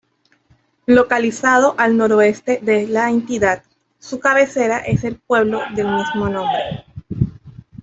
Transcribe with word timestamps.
Localizado 0.87 1.75
al 1.77 1.95
noroeste 1.95 2.57
de 2.63 2.87
la 2.87 3.11
entidad, 3.11 3.61
su 3.99 4.19
cabecera 4.19 4.79
es 4.79 5.03
el 5.03 5.17
pueblo 5.19 5.61
del 5.75 5.89
mismo 5.95 6.27
nombre. 6.27 6.85